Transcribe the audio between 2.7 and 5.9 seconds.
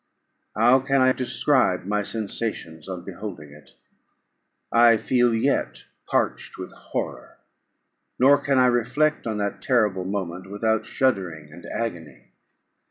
on beholding it? I feel yet